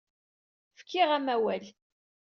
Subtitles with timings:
[0.79, 1.65] Fkiɣ-am awal.